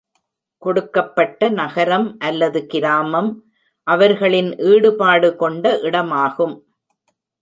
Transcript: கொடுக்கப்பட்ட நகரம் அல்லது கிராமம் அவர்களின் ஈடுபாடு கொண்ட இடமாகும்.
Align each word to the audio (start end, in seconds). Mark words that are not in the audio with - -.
கொடுக்கப்பட்ட 0.57 1.49
நகரம் 1.49 2.07
அல்லது 2.19 2.65
கிராமம் 2.65 3.29
அவர்களின் 3.87 4.51
ஈடுபாடு 4.71 5.35
கொண்ட 5.35 5.73
இடமாகும். 5.83 6.55